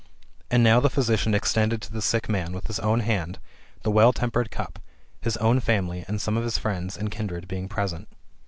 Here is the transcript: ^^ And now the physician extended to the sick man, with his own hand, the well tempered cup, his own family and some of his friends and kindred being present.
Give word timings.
^^ 0.01 0.03
And 0.49 0.63
now 0.63 0.79
the 0.79 0.89
physician 0.89 1.35
extended 1.35 1.79
to 1.83 1.91
the 1.91 2.01
sick 2.01 2.27
man, 2.27 2.53
with 2.53 2.65
his 2.65 2.79
own 2.79 3.01
hand, 3.01 3.37
the 3.83 3.91
well 3.91 4.11
tempered 4.11 4.49
cup, 4.49 4.79
his 5.21 5.37
own 5.37 5.59
family 5.59 6.05
and 6.07 6.19
some 6.19 6.35
of 6.37 6.43
his 6.43 6.57
friends 6.57 6.97
and 6.97 7.11
kindred 7.11 7.47
being 7.47 7.69
present. 7.69 8.07